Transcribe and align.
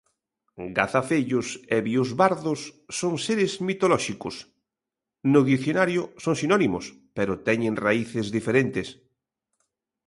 Gazafellos 0.77 1.47
e 1.75 1.77
biosbardos 1.87 2.61
son 2.99 3.13
seres 3.25 3.53
mitolóxicos. 3.67 4.35
No 5.33 5.41
dicionario 5.51 6.03
son 6.23 6.35
sinónimos, 6.41 6.85
pero 7.17 7.41
teñen 7.47 7.79
raíces 7.85 8.25
diferentes. 8.37 8.87